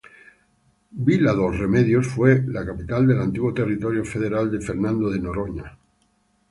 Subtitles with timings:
[1.07, 5.77] Vila dos Remedios fue la capital del antiguo Territorio Federal de Fernando de Noronha.